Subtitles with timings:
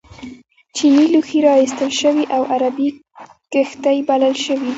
[0.75, 2.87] چینی لوښي را ایستل شوي او عربي
[3.51, 4.69] کښتۍ بلل شوي.